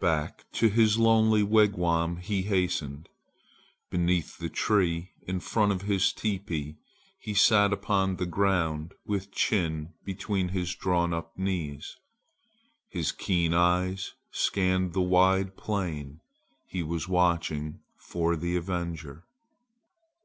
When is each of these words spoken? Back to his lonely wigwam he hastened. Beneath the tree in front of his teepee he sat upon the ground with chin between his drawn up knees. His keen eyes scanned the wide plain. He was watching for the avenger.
Back 0.00 0.50
to 0.54 0.66
his 0.68 0.98
lonely 0.98 1.44
wigwam 1.44 2.16
he 2.16 2.42
hastened. 2.42 3.08
Beneath 3.88 4.36
the 4.36 4.48
tree 4.48 5.12
in 5.22 5.38
front 5.38 5.70
of 5.70 5.82
his 5.82 6.12
teepee 6.12 6.78
he 7.20 7.34
sat 7.34 7.72
upon 7.72 8.16
the 8.16 8.26
ground 8.26 8.94
with 9.04 9.30
chin 9.30 9.92
between 10.02 10.48
his 10.48 10.74
drawn 10.74 11.14
up 11.14 11.38
knees. 11.38 11.96
His 12.88 13.12
keen 13.12 13.54
eyes 13.54 14.14
scanned 14.32 14.92
the 14.92 15.02
wide 15.02 15.56
plain. 15.56 16.20
He 16.66 16.82
was 16.82 17.06
watching 17.06 17.78
for 17.96 18.34
the 18.34 18.56
avenger. 18.56 19.22